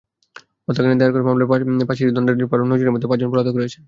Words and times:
হত্যাকাণ্ডে 0.67 0.97
দায়ের 0.99 1.13
করা 1.15 1.25
মামলায় 1.27 1.47
ফাঁসির 1.89 2.13
দণ্ডাদেশ 2.15 2.45
পাওয়া 2.51 2.65
নয়জনের 2.69 2.93
মধ্যে 2.93 3.09
পাঁচজন 3.09 3.29
পলাতক 3.31 3.55
রয়েছেন। 3.57 3.79